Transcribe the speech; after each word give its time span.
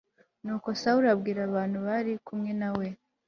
nuko 0.43 0.67
sawuli 0.81 1.07
abwira 1.13 1.39
abantu 1.49 1.77
bari 1.87 2.11
kumwe 2.25 2.51
na 2.61 2.69
we 2.77 2.87